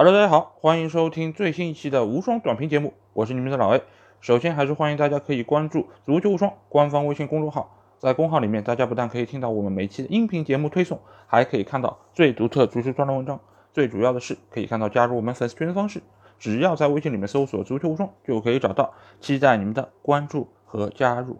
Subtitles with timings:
[0.00, 3.82] Hello，大家好，欢迎收听最新一期的无双短评节目，我是你们的老 A。
[4.20, 13.40] 首先还是欢迎大家可以关注足球无双官方微信公众号，在公号里面，大家不但可以听到我们每期的音频节目推送，还可以看到最独特足球专栏文章。
[13.72, 16.00] 最主要的是，可以看到加入我们粉丝群的方式，
[16.38, 18.94] 只要在微信里面搜索“足球无双”就可以找到。
[19.18, 21.38] 期待你们的关注和加入。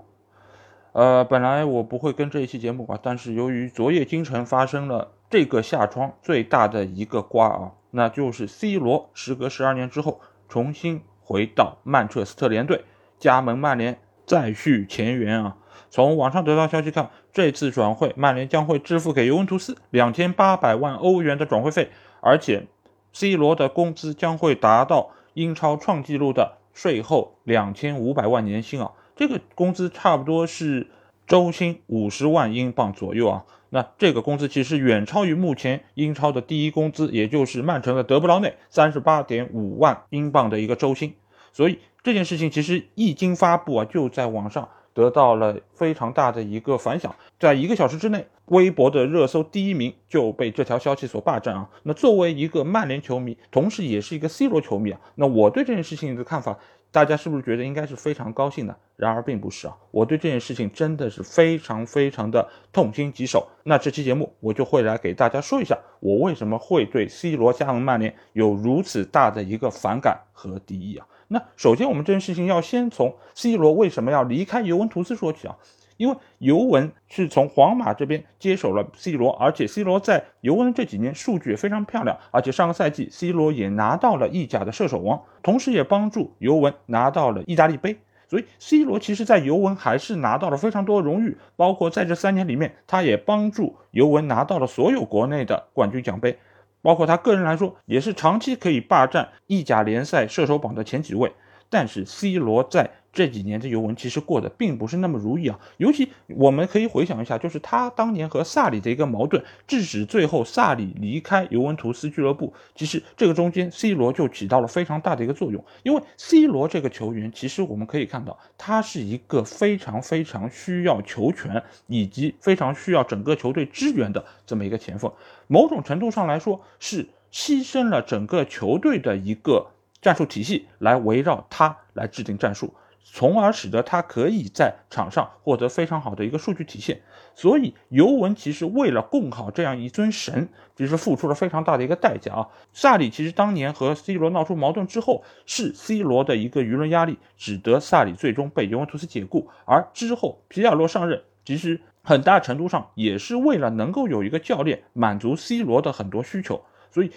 [0.94, 7.72] 呃，本来我不会跟这一期节目啊，但是由于昨夜京城发生了这个夏窗最大的一个瓜啊。
[7.90, 12.84] 那就是 C 罗时隔十二年之后重新回到曼彻斯特联队，
[13.18, 15.56] 加盟曼联，再续前缘啊！
[15.90, 22.66] 从网上得到消息看，这次转会曼联将会支付给尤文图斯两千八百万欧元的转会费，而且
[23.12, 28.92] C 罗的工资将会达到英超创纪录的税后两千五百万年薪啊！
[29.16, 30.88] 这个工资差不多是
[31.26, 33.44] 周薪五十万英镑左右啊！
[33.70, 41.14] 那这个工资其实远超于目前英超的第一工资，也就是曼城的德布劳内三十八点五万英镑的一个周薪。
[41.52, 47.14] 所以这件事情其实一经发布啊，就在网上得到了非常大的一个反响。
[47.38, 51.68] 在一个小时之内，微博的热搜第一名就被这条消息所霸占啊。
[51.82, 56.58] 那作为一个曼联球迷，同时也是一个 C 罗球迷啊，那我对这件事情的看法。
[56.90, 58.76] 大家是不是觉得应该是非常高兴的？
[58.96, 59.76] 然而并不是啊！
[59.90, 63.46] 我对这件事情真的是非常非常的痛心疾首。
[63.62, 71.06] 那这期节目我就会来给大家说一下，我为什么会对 C 罗加盟曼联有如此大的一个反感和敌意啊？
[71.28, 75.56] 那首先我们这件事情要先从 C 罗为什么要离开尤文图斯说起啊。
[75.98, 96.38] 因为尤文是从皇马这边接手了 C 罗，而且 C 罗在尤文这几年数据也非常漂亮，而且上个赛季 C 罗也拿到了意甲的射手王，同时也帮助尤文拿到了意大利杯，所以 C 罗其实在尤文还是拿到了非常多荣誉，包括在这三年里面，他也帮助尤文拿到了所有国内的冠军奖杯，
[96.80, 101.32] 包括他个人来说也是长期可以霸占意甲联赛射手榜的前几位，
[101.68, 102.88] 但是 C 罗在。
[103.12, 112.52] 这几年的尤文其实过得并不是那么如意啊，尤其我们可以回想一下，就是他当年和萨里的一个矛盾，致使最后萨里离开尤文图斯俱乐部。
[112.74, 125.12] 其实这个中间，C 罗就起到了非常大的一个作用，因为 C 罗这个球员，其实我们可以看到，他是一个非常非常需要球权以及非常需要整个球队支援的这么一个前锋，
[125.46, 129.66] 某种程度上来说，是牺牲了整个球队的一个
[130.00, 132.72] 战术体系来围绕他来制定战术。
[133.10, 137.00] 从而使得他可以在场上获得非常好的一个数据体现，
[137.34, 142.48] 所以尤文其实为了供好这样一尊神，其实付出了非常大的一个代价啊。
[142.72, 157.10] 萨里其实当年和 C 罗闹出矛盾之后，是 C 罗的一个舆论压力，使得萨里最终被尤文图斯解雇，而之后皮尔洛上任，其实很大程度上也是为了能够有一个教练满足 C 罗的很多需求，所以。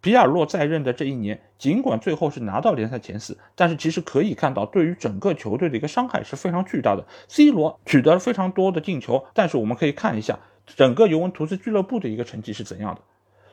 [0.00, 7.04] 皮尔洛在任的这一年，尽管最后是拿到联赛前四，但是其实可以看到，对于整个球队的一个伤害是非常巨大的。
[7.28, 13.00] C 罗取得了非常多的进球，但是我们可以看一下整个尤文图斯俱乐部的一个成绩是怎样的，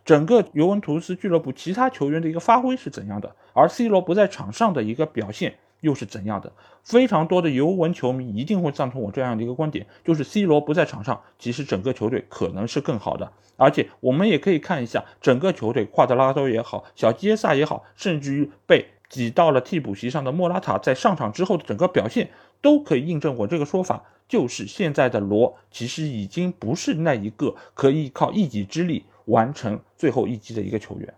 [0.05, 5.55] 整个尤文图斯俱乐部其他球员的一个发挥是怎样的，而 C 罗不在场上的一个表现。
[5.83, 6.51] 又是怎样的？
[6.81, 13.29] 非常多的尤文球迷一定会赞同我这样的一个观点，就是 C 罗不在场上，其实整个球队可能是更好的。
[13.57, 22.29] 而且我们也可以看一下整个球队，夸德拉多也好，小基耶萨也好，甚至于被挤到了替补席上的莫拉塔，在上场之后的整个表现，
[22.61, 31.13] 都可以印证我这个说法，就是现在的罗其实已经不是那一个可以靠一己之力完成最后一击的一个球员，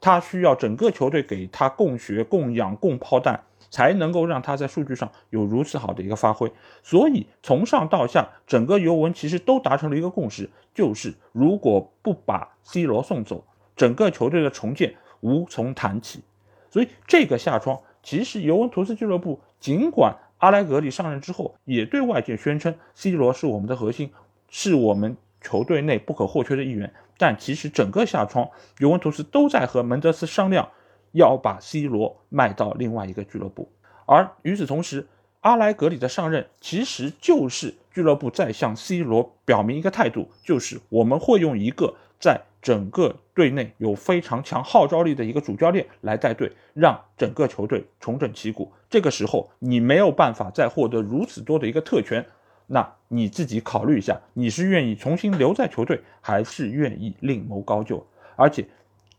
[0.00, 3.42] 他需要整个球队给他供血、供氧、供炮弹。
[3.70, 6.50] 才能够让他在数据上有如此好的一个发挥，
[6.82, 13.44] 所以从上到下，整个尤文其实都达成了一个共识，就是如果不把 C 罗送走，
[13.74, 16.22] 整个球队的重建无从谈起。
[16.70, 24.12] 所以这个夏窗，其实尤文图斯俱乐部尽管阿莱格里上任之后，也对外界宣称 C 罗是我们的核心，
[24.50, 28.48] 是我们球队内不可或缺的一员，但其实整个夏窗，
[28.78, 30.68] 尤文图斯都在和门德斯商量。
[31.16, 33.66] 要把 C 罗卖到另外一个俱乐部，
[34.04, 35.06] 而与此同时，
[35.40, 48.70] 阿莱格里的上任其实就是俱乐部在向 C 罗表明一个态度，就是我们会用一个在整个队内有非常强号召力的一个主教练来带队，让整个球队重整旗鼓。
[48.90, 52.26] 这个时候你没有办法再获得如此多的一个特权，
[52.66, 58.06] 那你自己考虑一下，你是愿意重新留在球队，还是愿意另谋高就？
[58.36, 58.68] 而且。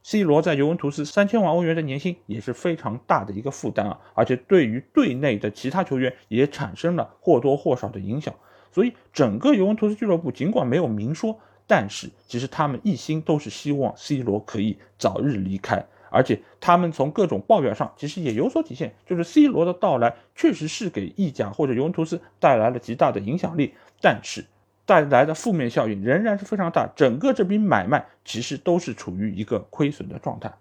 [0.09, 8.33] C 罗在尤文图斯三千万欧元的年薪也是非常大的一个负担啊，而且对于队内的其他球员也产生了或多或少的影响。
[8.71, 11.38] 所以整个尤文图斯俱乐部尽管没有明说，
[11.68, 15.86] 但是其实他们一心都是希望 C 罗可以早日离开。
[16.09, 24.45] 而且他们从各种报表上其实也有所体现，就是 C 罗的到来确实是给意甲或者尤文图斯带来了极大的影响力，但是
[24.87, 26.89] 带来的负面效应仍然是非常大。
[26.95, 30.51] 整个这笔买卖其实都是处于一个亏损的状态，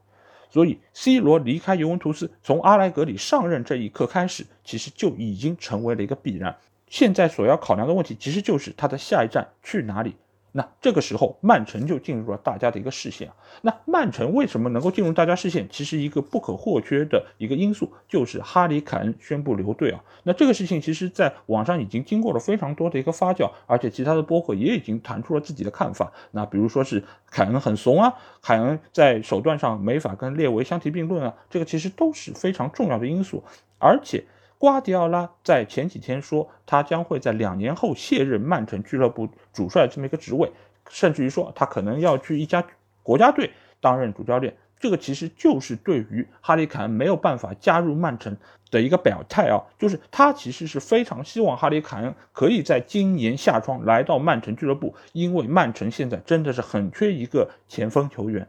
[0.50, 6.54] 所以 C 罗离开尤文图斯，从阿莱格里上任这一刻开始，其实就已经成为了一个必然。
[6.88, 10.16] 现在所要考量的问题，其实就是他的下一站去哪里。
[10.56, 13.30] 那这个时候，曼城就进入了大家的一个视线。
[13.60, 15.68] 那曼城为什么能够进入大家视线？
[15.70, 20.02] 其实一个不可或缺的一个因素就是哈里凯恩宣布留队啊。
[20.22, 26.10] 那这个事情其实在网上已经经过了非常多的一个发酵，而且其他的播客也已经谈出了自己的看法。
[26.30, 33.44] 那比如说是凯恩很怂啊，凯恩在手段上没法跟列维相提并论啊，这个其实都是非常重要的因素，
[33.78, 34.24] 而且。
[34.58, 40.50] 瓜迪奥拉在前几天说，他将会在两年后卸任曼城俱乐部主帅这么一个职位，
[40.88, 42.64] 甚至于说他可能要去一家
[43.02, 43.50] 国家队
[43.80, 44.56] 担任主教练。
[44.78, 48.36] 这个其实就是对于哈里凯恩没有办法加入曼城
[48.70, 58.46] 的一个表态啊，就是他其实是非常希望哈里凯恩可以在今年夏窗来到曼城俱乐部，因为曼城现在真的是很缺一个前锋球员。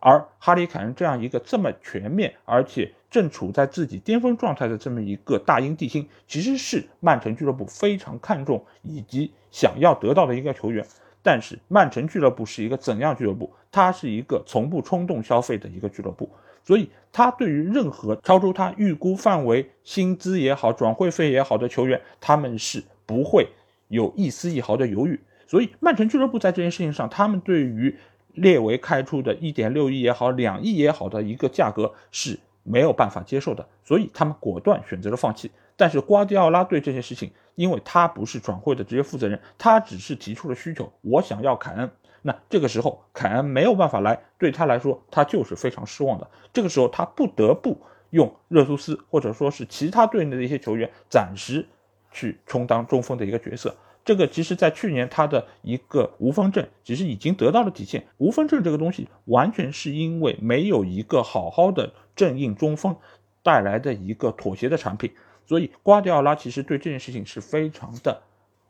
[0.00, 10.86] 而哈里凯恩这样一个这么全面，而且正处在自己巅峰状态的这么一个大英帝星，其实是曼城俱乐部非常看重以及想要得到的一个球员。
[11.22, 13.50] 但是曼城俱乐部是一个怎样俱乐部？
[13.72, 16.28] 它是一个从不冲动消费的一个俱乐部，
[16.62, 23.48] 所以他对于任何超出他预估范围薪资也好、转会费也好的球员，他们是不会
[23.88, 25.18] 有一丝一毫的犹豫。
[25.46, 27.96] 所以曼城俱乐部在这件事情上，他们对于。
[28.36, 35.50] 列为开出的一点六亿也好，两亿也好的一个价格是没有办法接受的，所以他们果断选择了放弃。
[35.76, 41.90] 但是瓜迪奥拉对这些事情，因为他不是转会的直接负责人，他只是提出了需求，我想要凯恩。
[42.22, 46.28] 那这个时候凯恩没有办法来，对他来说他就是非常失望的。
[46.52, 47.78] 这个时候他不得不
[48.10, 51.66] 用热苏斯或者说是其他队内的一些球员暂时
[52.10, 53.76] 去充当中锋的一个角色。
[54.04, 58.06] 这个其实，在去年他的一个无锋阵，其实已经得到了体现。
[58.18, 62.96] 无锋阵这个东西，完全是因为没有一个好好的正印中锋
[63.44, 65.12] 带来的一个妥协的产品。
[65.46, 68.20] 所以瓜迪奥拉其实对这件事情是非常的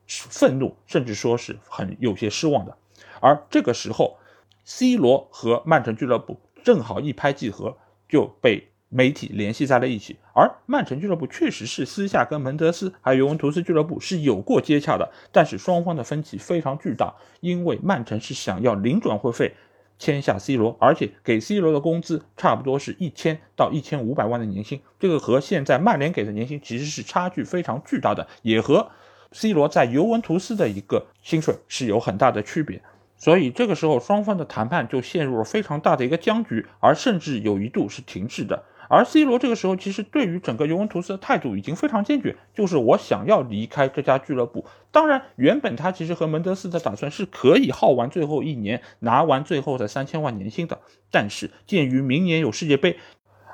[0.06, 2.76] 愤怒，甚至说是很有些失望的。
[3.20, 4.18] 而这个时候
[4.64, 8.68] ，C 罗和曼城俱乐部正好一拍即合，就被。
[8.88, 19.56] 媒体联系在了一起，而曼城俱乐部确实是私下跟门德斯还有尤文图斯俱乐部是有过接洽的，但是双方的分歧非常巨大，因为曼城是想要零转会费
[19.98, 28.90] 签下 C 罗，而且给 C 罗的工资差不多是一千到一千五百万的年薪，这个和现在曼联给的年薪其实是差距非常巨大的，也和
[29.32, 32.82] C 罗在尤文图斯的一个薪水是有很大的区别。
[33.18, 38.62] 所以这个时候双方的谈判就陷入了非常大的一个僵局，而甚至有一度是停滞的。
[38.88, 44.64] 而 C 罗这个时候其实对于整个尤文图斯的态度已经非常坚决，就是我想要离开这家俱乐部。
[44.90, 50.78] 当然，原本他其实和门德斯的打算是可以耗完最后一年，拿完最后的三千万年薪的。
[51.10, 52.96] 但是鉴于明年有世界杯，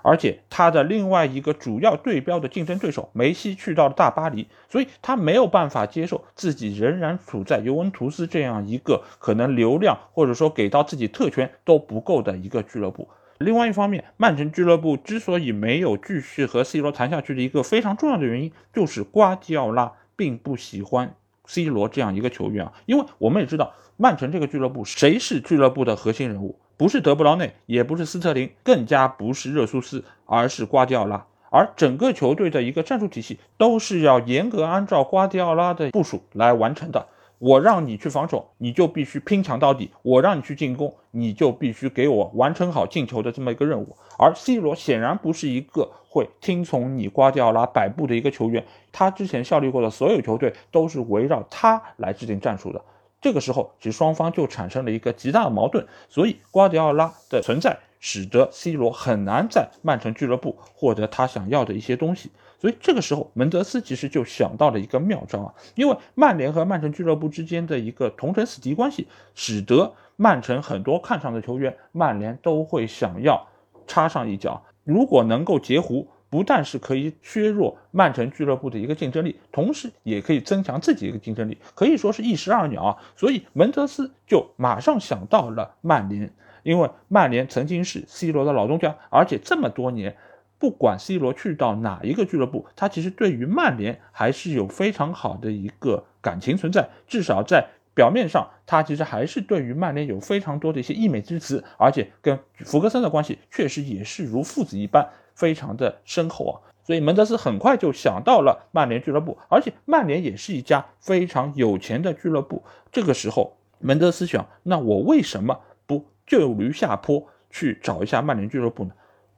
[0.03, 13.09] 而且他的另外一个主要对标的竞争对手梅西去到了大巴黎，所以他没有办法接受自己仍然处在尤文图斯这样一个可能流量或者说给到自己特权都不够的一个俱乐部。
[13.43, 21.15] 另外一方面，曼城俱乐部之所以没有继续和 C 罗谈下去的一个非常重要的原因，就是瓜迪奥拉并不喜欢
[21.47, 22.73] C 罗这样一个球员啊。
[22.87, 26.59] 因为我们也知道，曼城这个俱乐部谁是俱乐部的核心人物？
[26.77, 31.27] 不是德布劳内，也不是斯特林，更加不是热苏斯，而是瓜迪奥拉。
[31.51, 37.07] 而整个球队的一个战术体系都是要严格按照瓜迪奥拉的部署来完成的。
[37.43, 43.97] 我让你去防守，你就必须拼抢到底；我让你去进攻，你就必须给我完成好进球的这么一个任务。
[44.17, 52.81] 而 C 罗显然不是一个会听从你瓜迪奥拉摆布的一个球员，他之前效力过的所有球队都是围绕他来制定战术的。
[53.21, 62.31] 这个时候，其实双方就产生了一个极大的矛盾，所以瓜迪奥拉的存在使得 C 罗很难在曼城俱乐部获得他想要的一些东西。
[62.63, 73.49] 所以这个时候，门德斯其实就想到了一个妙招啊，因为曼联和曼城俱乐部之间的一个同城死敌关系，使得曼城很多看上的球员，曼联都会想要
[73.89, 74.63] 插上一脚。
[74.85, 82.97] 如果能够截胡，不但是可以削弱曼城俱乐部的一个竞争力，同时也可以增强自己一个竞争力，可以说是一石二鸟啊。
[83.17, 90.17] 所以门德斯就马上想到了曼联，因为曼联曾经是 C 罗的老东家，而且这么多年。
[90.63, 96.89] 不管 C 罗去到哪一个俱乐部，他其实对于曼联还是有非常好的一个感情存在。
[97.09, 106.55] 至少在表面上他其实还是对于曼联有非常多的一些溢美之词，而且跟福格森的关系确实也是如父子一般，非常的深厚啊。
[106.85, 112.63] 所以门德斯很快就想到了曼联俱乐部，而且曼联也是一家非常有钱的俱乐部。
[112.93, 118.93] 这个时候，门德斯想，那我为什么不就驴下坡去找一下曼联俱乐部呢？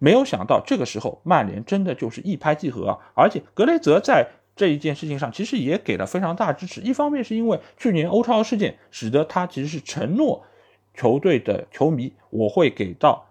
[0.04, 2.98] 没有想到，这个时候曼联真的就是一拍即合啊！
[3.14, 6.82] 而且格雷泽在这一件事情上其实也给了非常大支持。
[6.82, 10.44] 一方面是因为去年欧超事件，使得他其实是承诺
[10.92, 13.24] 球队的球迷，我会给到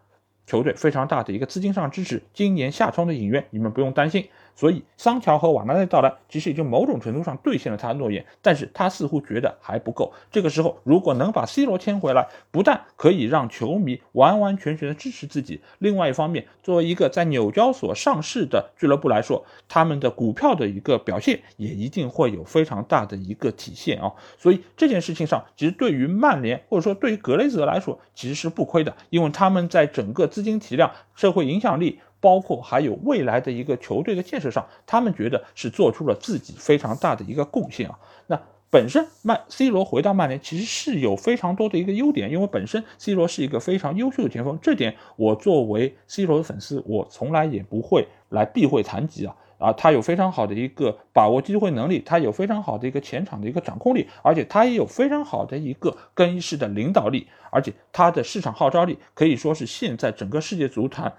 [0.47, 2.23] 球队非常大的一个资金上支持。
[2.33, 4.27] 今年夏窗的影院，你们不用担心。
[4.55, 10.13] 所以桑乔和瓦纳内到来，其实已经某种程度上兑现了他的诺言，但是他似乎觉得还不够。
[10.31, 24.13] 这个时候，如果能把 C 罗签回来，不但可以让球迷完完全全的支持自己，另外一方面，作为一个在纽交所上市的俱乐部来说，他们的股票的一个表现也一定会有非常大的一个体现啊。
[24.37, 31.99] 所以这件事情上，其实对于曼联或者说对于格雷泽来说，其实是不亏的，因为他们在整个资金体量、社会影响力。
[32.23, 37.99] 包括还有未来的一个球队的建设上，他们觉得是做出了自己非常大的一个贡献啊。
[38.27, 49.35] 那本身曼 C 罗回到曼联其实是有非常多的一个优点，因为本身 C 罗是一个非常优秀的前锋，这点我作为 C 罗的粉丝，我从来也不会来避讳谈及啊。
[49.59, 61.13] 啊，他有非常好的一个把握机会能力，他有非常好的一个前场的一个掌控力，而且他也有非常好的一个更衣室的领导力，而且他的市场号召力可以说是现在整个世界足坛。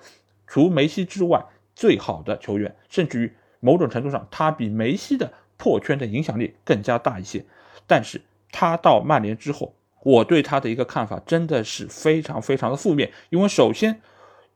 [0.46, 7.44] 除梅西之外，最好的球员，甚至于某种程度上，他比梅西的破圈的影响力更加大一些。
[7.86, 8.20] 但是
[8.52, 14.00] 他到曼联之后，我对他的一个看法真的是非常非常的负面，因为首先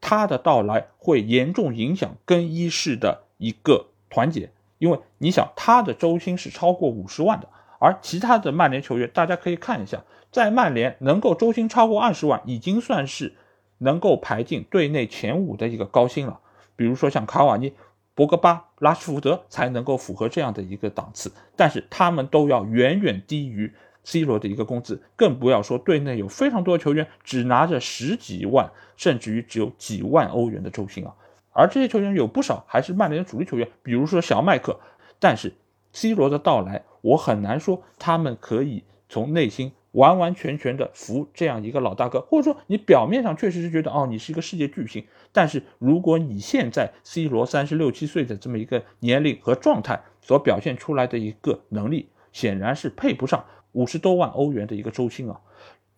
[0.00, 13.34] 他的到来会严重影响更衣室的一个团结，因为你想他的周薪是超过五十万的，而其他的曼联球员，大家可以看一下，在曼联能够周薪超过二十万，已经算是。
[13.78, 16.40] 能够排进队内前五的一个高薪了，
[16.76, 17.72] 比如说像卡瓦尼、
[18.14, 23.72] 博格巴、拉什福德才能够符合这样的一个档次，但是他们都要远远低于
[24.04, 31.14] C 罗的一个工资，更不要说队内有非常多的球员只拿着十几万，甚至于只有几万欧元的周薪啊，
[31.52, 34.80] 而这些球员有不少还是曼联的主力球员，比如说小麦克，
[35.18, 35.52] 但是
[35.92, 39.72] C 罗的到来，我很难说他们可以从内心。
[39.92, 55.40] 完完全全的服这样一个老大哥，或者说你表面上确实是觉得哦，你是一个世界巨星，但是如果你现在 C 罗三十六七岁的这么一个年龄和状态所表现出来的一个能力，显然是配不上五十多万欧元的一个周薪啊，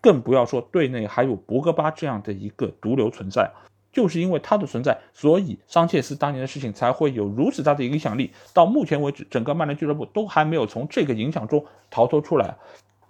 [0.01, 3.51] 更不要说队内还有博格巴这样的一个毒瘤存在，
[3.93, 12.57] 就是因为他的存在，所以桑切斯当年的事情才会有如此大的影响力，到目前为止，整个曼联俱乐部都还没有从这个影响中逃脱出来。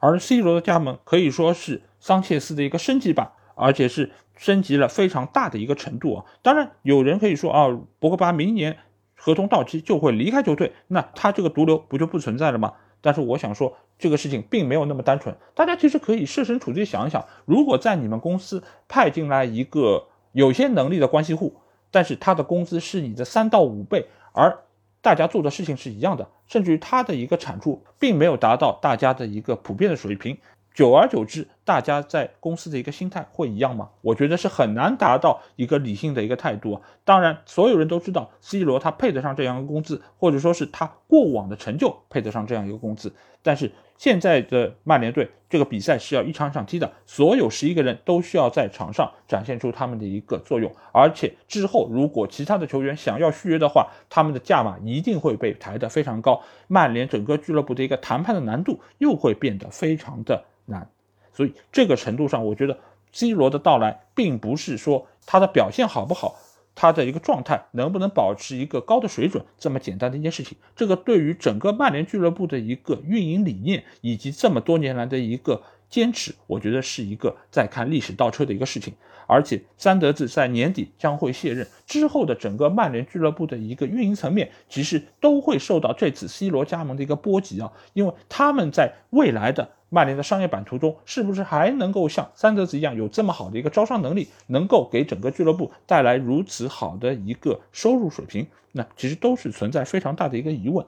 [0.01, 6.25] 而 C 罗的加盟可以说是桑切斯的一个升级版，而且是升级了非常大的一个程度啊！
[6.43, 8.79] 当然，有人可以说啊，博格巴明年
[9.15, 12.73] 合同到期就会离开球队，那他这个毒瘤不就不存在了吗？
[13.03, 15.37] 但是我想说，这个事情并没有那么单纯。
[15.55, 21.57] 大家其实可以设身处地想一想，如果在你们公司派进来一个有些能力的关系户，
[21.91, 24.59] 但是他的工资是你的三到五倍，而
[25.03, 30.39] 大家做的事情是一样的，甚至于他的一个产出并没有达到大家的一个普遍的水平。
[30.73, 33.91] 久而久之，大家在公司的一个心态会一样吗？
[34.03, 36.81] 我觉得是很难达到一个理性的一个态度啊。
[37.05, 43.13] 当然，所有人都知道 C 罗他配得上这样一个工资，或者说是他过往的成就配得上这样一个工资，
[43.43, 43.71] 但是。
[44.01, 60.89] 现在的曼联队这个比赛是要一场一场踢的，所有十一个人都需要在场上展现出他们的一个作用，而且之后如果其他的球员想要续约的话，他们的价码一定会被抬得非常高，曼联整个俱乐部的一个谈判的难度又会变得非常的难，
[61.33, 62.79] 所以这个程度上，我觉得
[63.13, 66.37] C 罗的到来并不是说他的表现好不好。
[66.73, 78.95] 他的一个状态能不能保持一个高的水准，这么简单的一件事情，这个对于整个曼联俱乐部的一个运营理念以及这么多年来的一个坚持，我觉得是一个在看历史倒车的一个事情。
[79.27, 89.69] 而且，三德子在年底将会卸任之后的整个曼联俱乐部的一个运营层面，其实都会受到这次 C 罗加盟的一个波及啊，因为他们在未来的。
[89.93, 98.47] 曼联的商业版图中，是不是还能够像三德子一样有这么好的一个招商能力，能够给整个俱乐部带来如此好的一个收入水平？
[98.71, 100.87] 那其实都是存在非常大的一个疑问。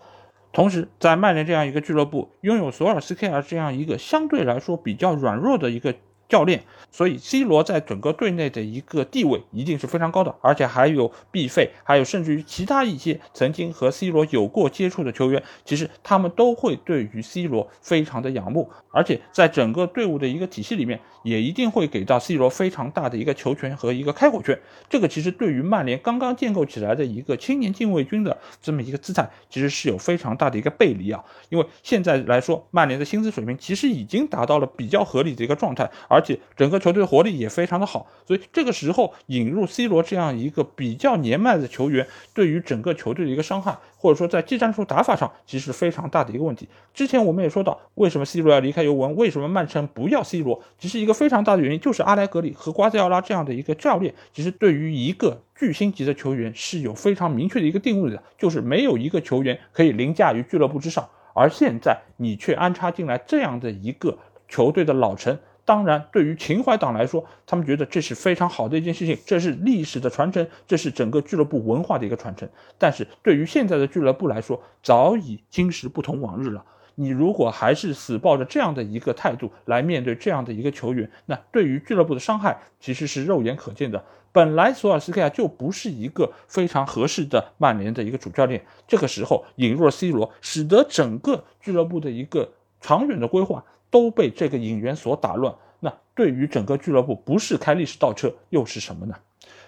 [0.52, 5.94] 同时，在曼联这样一个俱乐部拥有索尔斯克亚这样一个相对来说比较软弱的一个
[6.32, 24.58] 教练，所以 C 罗在整个队内的一个地位一定是非常高的，而且还有 B 费，还有甚至于其他一些曾经和 C 罗有过接触的球员，其实他们都会对于 C 罗非常的仰慕，而且在整个队伍的一个体系里面，也一定会给到 C 罗非常大的一个球权和一个开火权。
[24.88, 46.68] 这个其实对于曼联刚刚建构起来的一个青年禁卫军的这么一个姿态，其实是有非常大的一个背离啊，因为现在来说，曼联的薪资水平其实已经达到了比较合理的一个状态，而而且整个球队活力也非常的好，所以这个时候引入 C 罗这样一个比较年迈的球员，对于整个球队的一个伤害，或者说在技战术打法上，其实非常大的一个问题。
[46.94, 61.08] 之前我们也说到，为什么 C 罗要离开尤文，为什么曼城不要 C 罗，其实一个非常大的原因就是阿莱格里和瓜迪奥拉这样的一个教练，其实对于一个巨星级的球员是有非常明确的一个定位的，就是没有一个球员可以凌驾于俱乐部之上。
[61.34, 72.48] 而现在你却安插进来这样的一个球队的老臣，当然对于情怀党来说，他们觉得这是非常好的一件事情，这是历史的传承，这是整个俱乐部文化的一个传承。
[72.78, 76.64] 但是对于现在的俱乐部来说，早已今时不同往日了。
[76.94, 84.04] 你如果还是死抱着这样的一个态度来面对这样的一个球员，那对于俱乐部的伤害其实是肉眼可见的。
[84.30, 92.50] 本来索尔斯克亚就不是一个非常合适的曼联的一个主教练，这个时候引入了 C 罗，使得整个俱乐部的一个
[92.80, 95.54] 长远的规划都被这个引援所打乱。
[95.78, 99.14] 那对于整个俱乐部，不是开历史倒车又是什么呢？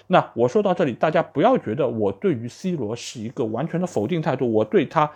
[0.09, 5.09] 那我说到这里，大家不要觉得我对于 C 罗是一个完全的否定态度，我对他。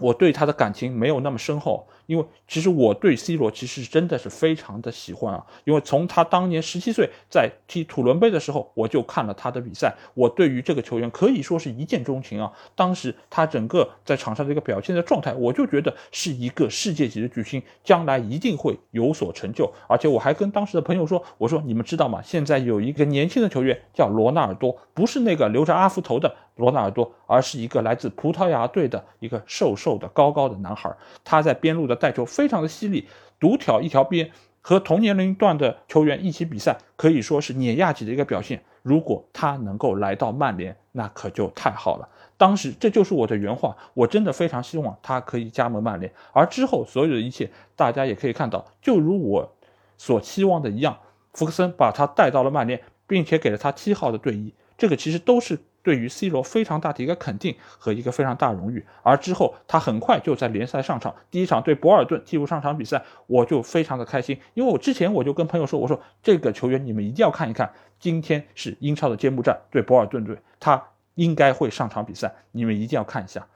[0.00, 12.52] 我对他的感情没有那么深厚，因为其实我对 C 罗其实真的是非常的喜欢啊，因为从他当年十七岁在踢土伦杯的时候，我就看了他的比赛，我对于这个球员可以说是一见钟情啊。
[12.74, 19.72] 当时他整个在场上的一个表现的状态，我就觉得是一个世界级的巨星，将来一定会有所成就。
[19.86, 22.22] 而且我还跟当时的朋友说，我说你们知道吗？
[22.22, 26.36] 现在有一个年轻的球员叫罗纳尔多，不是那个留着阿福头的。
[26.58, 30.94] 罗纳尔多，而是一个来自葡萄牙队的一个瘦瘦的、高高的男孩。
[31.24, 38.62] 他在边路的带球非常的犀利，独挑一条边，和同年龄段的球员一起比赛，可以说是碾压级的一个表现。
[38.82, 42.08] 如果他能够来到曼联，那可就太好了。
[42.36, 46.12] 当时这就是我的原话，我真的非常希望他可以加盟曼联。
[46.32, 49.56] 而之后所有的一切，大家也可以看到，就如我
[49.96, 50.98] 所期望的一样，
[51.32, 54.52] 福克森把他带到了曼联，并且给了他七号的队衣。
[54.76, 55.60] 这个其实都是。
[55.82, 70.82] 对于 C 罗非常大的一个肯定和一个非常大荣誉，而之后他很快就在联赛上场，第一场对博尔顿替补上场比赛，我就非常的开心，因为我之前我就跟朋友说，我说这个球员你们一定要看一看，今天是英超的揭幕战对博尔顿队，他
[71.14, 73.46] 应该会上场比赛，你们一定要看一下。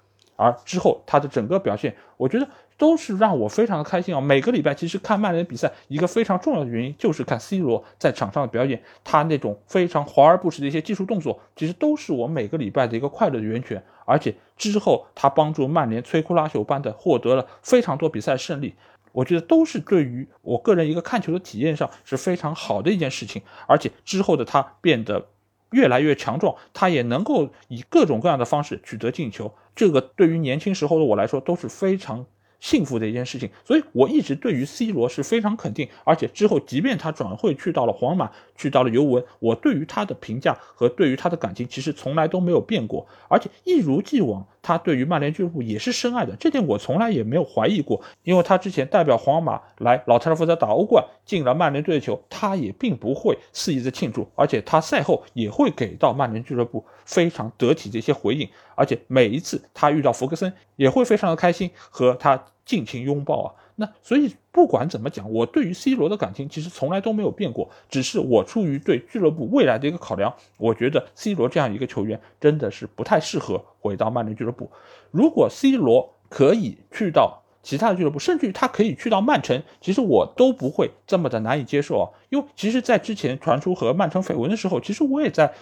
[0.43, 2.49] 而之后他的整个表现，我觉得。
[2.79, 4.21] 都是让我非常的开心啊！
[4.21, 13.81] 每个礼拜其实看曼联比赛，一个非常重要的原因就是看 C 罗在场上的表演，他那种非常华而不实的一些技术动作，其实都是我每个礼拜的一个快乐的源泉。
[14.05, 18.75] 而且之后他帮助曼联摧枯拉朽般的获得了非常多比赛胜利，
[19.13, 23.43] 我觉得都是对于我个人一个看球的体验上是非常好的一件事情。
[23.69, 25.29] 而且之后的他变得
[25.71, 32.27] 越来越强壮，他也能够以各种各样的方式取得进球，这个对于年轻时候的我来说都是非常。
[32.61, 62.43] 幸福的一件事情，所以我一直对于 C 罗是非常肯定，而且之后即便他转会去到了皇马，去到了尤文，我对于他的评价和对于他的感情其实从来都没有变过，而且一如既往，他对于曼联俱乐部也是深爱的，这点我从来也没有怀疑过，因为他之前代表皇马来老特拉福德打欧冠，进了曼联队的球，他也并不会肆意的庆祝，而且他赛后也会给到曼联俱乐部非常得体的一些回应，而且每一次他遇到福格森也会非常的开心和他。
[62.65, 63.55] 尽情拥抱啊！
[63.83, 74.71] 那所以不管怎么讲，我对于 C 罗的感情其实从来都没有变过，只是我出于对俱乐部未来的一个考量，我觉得 C 罗这样一个球员真的是不太适合回到曼联俱乐部。
[75.11, 82.11] 如果 C 罗可以去到其他的俱乐部，甚至于他可以去到曼城，其实我都不会这么的难以接受啊！
[82.31, 85.53] 因为其实，在之前传出和曼城绯闻的时候，其实我也在。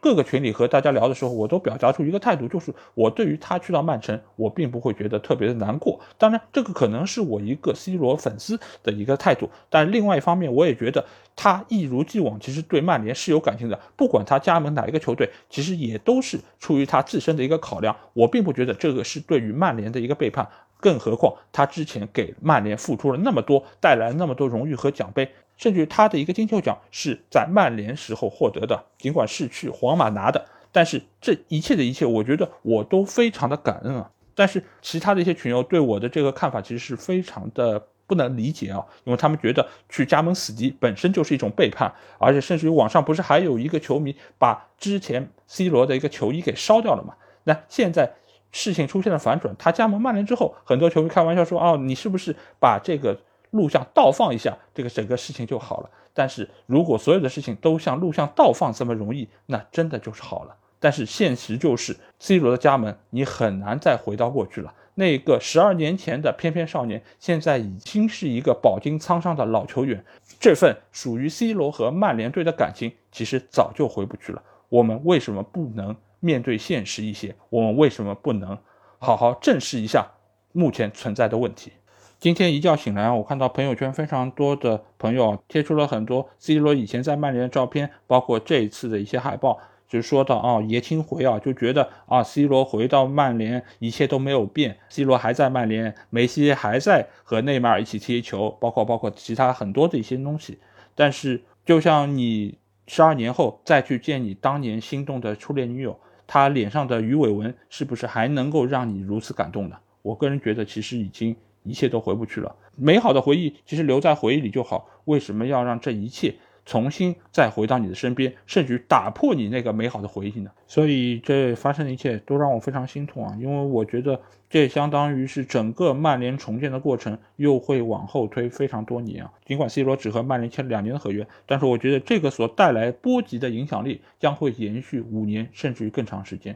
[0.00, 5.98] 各个群里和大家聊的时候，我都表达出一个态度，就是我对于他去到曼城，我并不会觉得特别的难过。
[6.16, 9.50] 当然，这个可能是我一个 C 罗粉丝的一个态度。
[9.68, 13.78] 但另外一方面，我也觉得他一如既往，其实对曼联是有感情的。
[13.96, 17.96] 不管他加盟哪一个球队，其实也都是出于他自身的一个考量。
[18.12, 20.48] 我并不觉得这个是对于曼联的一个背叛。
[20.80, 25.28] 更何况他之前给曼联付出了那么多，带来那么多荣誉和奖杯。
[25.58, 34.10] 甚至他的一个金球奖是在曼联时候获得的，尽管是去皇马拿的，但是这一切的一切，我觉得我都非常的感恩啊。
[34.34, 47.14] 但是其他的一些群友对我的这个看法其实是非常的不能理解啊，因为他们觉得去加盟死敌本身就是一种背叛，而且甚至于网上不是还有一个球迷把之前 C 罗的一个球衣给烧掉了嘛？
[47.44, 48.12] 那现在
[48.52, 53.18] 事情出现了反转，他加盟曼联之后，很多球迷开玩笑说：“哦，你是不是把这个
[53.50, 60.56] 录像倒放一下，这个整个事情就好了？”但是如果所有的事情都像录像倒放这么容易，那真的就是好了。
[60.80, 64.74] 但是现实就是 C 罗的加盟，你很难再回到过去了。
[64.94, 70.04] 那个十二年前的翩翩少年，现在已经是一个饱经沧桑的老球员。
[70.40, 74.42] 这份属于 C 罗和曼联队的感情，其实早就回不去了。
[74.68, 77.34] 我们为什么不能面对现实一些？
[77.48, 78.58] 我们为什么不能
[78.98, 80.06] 好好正视一下
[80.52, 81.72] 目前存在的问题？
[82.20, 89.56] 今天一觉醒来，我看到朋友圈非常多的朋友贴出了很多 C 罗以前在曼联的照片，包括这一次的一些海报。
[89.88, 100.58] 就说到啊，爷青回啊，就觉得啊，C 罗回到曼联，一切都没有变，C 罗还在曼联，梅西还在和内马尔一起踢球，包括包括其他很多的一些东西。
[100.96, 109.76] 但是，就像你十二年后再去见你当年心动的初恋女友，她脸上的鱼尾纹是不是还能够让你如此感动呢？
[110.02, 111.34] 我个人觉得，其实已经
[111.68, 112.56] 一切都回不去了。
[112.76, 116.34] 美好的回忆其实留在回忆里就好，为什么要让这一切？
[116.64, 120.50] 重新再回到你的身边，甚至打破你那个美好的回忆呢？
[120.66, 123.34] 所以这发生的一切都让我非常心痛啊！
[123.40, 129.32] 因为我觉得这相当于是整个曼联重建的过程又会往后推非常多年啊。
[129.46, 136.54] 尽管 C 罗只和曼联签了两年的合约，但是我觉得这个所带来波及的影响力将会延续五年甚至于更长时间。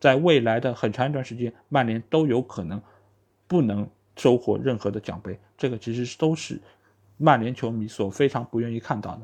[0.00, 2.82] 在未来的很长一段时间，曼联都有可能
[3.46, 6.60] 不能收获任何的奖杯，这个其实都是
[7.16, 9.22] 曼联球迷所非常不愿意看到的。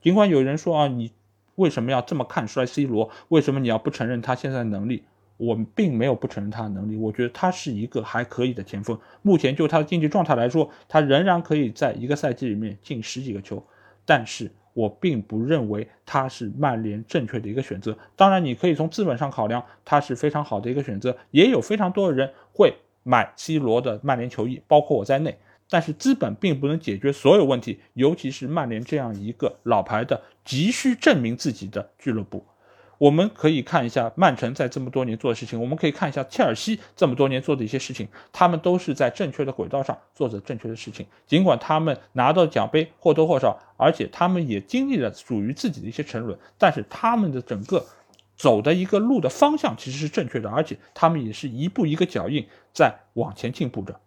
[0.00, 1.12] 尽管有人说啊，你
[1.56, 3.10] 为什么要这么看衰 C 罗？
[3.28, 5.04] 为什么你要不承认他现在的能力？
[5.38, 8.96] 我并没有不承认他的能力，我觉得他是一个还可以的前锋。
[9.22, 13.62] 目前就他的竞技状态来说，他仍然可以在一个赛季里面进十几个球。
[14.04, 17.96] 但是我并不认为他是曼联正确的一个选择。
[18.14, 21.16] 当然，你可以从资本上考量，他是非常好的一个选择。
[21.32, 25.38] 也有非常多的人会买 C 罗的曼联球衣，包括我在内。
[25.68, 32.44] 但是资本并不能解决所有问题，尤其是曼联这样一个老牌的、急需证明自己的俱乐部。
[32.98, 41.04] 我们可以看一下曼城在这么多年做的事情，我们可以看一下切尔西这么多年做的一些事情，他们都是在正确的轨道上做着正确的事情。
[41.26, 47.84] 尽管他们拿到奖杯或多或少，而且他们也经历了属于自己的一些沉沦，但是他们的整个
[48.36, 54.00] 走的一个路的方向其实是正确的，而且他们也是一步一个脚印在往前进步着。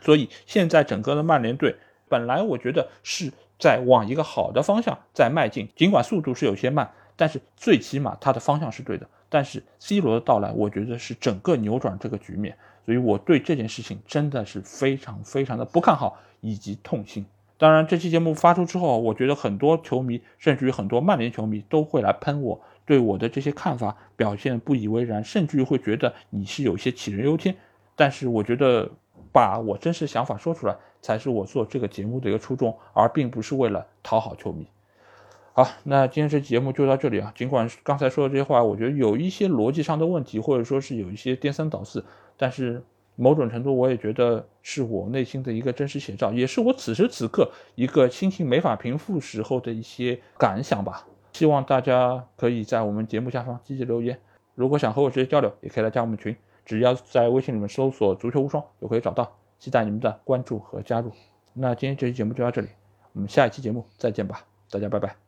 [0.00, 1.76] 所以现在整个的曼联队
[2.08, 9.08] 本来我觉得是在往一个好的方向在迈进，尽管速度是有些慢，但是最起码它的方向是对的。
[9.28, 17.26] 但是 C 罗的到来，我觉得是整个扭转这个局面，所以我对这件事情真的是非常非常的不看好以及痛心。
[17.58, 27.54] 当然，这期节目发出之后，我觉得很多球迷，甚至于很多曼联球迷都会来喷我，对我的这些看法表现不以为然，甚至于会觉得你是有些杞人忧天。
[27.94, 28.90] 但是我觉得。
[29.30, 34.66] 把我真实想法说出来，才是我做这个节目的一个初衷，而并不是为了讨好球迷。
[35.52, 37.30] 好，那今天这节目就到这里啊。
[37.36, 42.02] 尽管刚才说的这些话，我觉得有一些逻辑上的问题，或者说是有一些颠三倒四，
[42.38, 42.82] 但是
[43.16, 51.06] 某种程度我也觉得是我内心的一个真实写照，也是我此时此刻一个心情没法平复时候的一些感想吧。
[51.32, 54.18] 希望大家可以在我们节目下方积极留言，
[54.54, 56.36] 如果想和我直接交流，也可以来加我们群。
[56.64, 61.10] 只要在微信里面搜索“足球无双”就可以找到，期待你们的关注和加入。
[61.54, 62.68] 那今天这期节目就到这里，
[63.12, 65.27] 我们下一期节目再见吧，大家拜拜。